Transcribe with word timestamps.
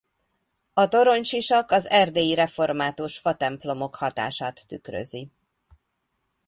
A 0.73 0.87
toronysisak 0.87 1.71
az 1.71 1.87
erdélyi 1.87 2.33
református 2.33 3.17
fatemplomok 3.17 3.95
hatását 3.95 4.67
tükrözi. 4.67 5.29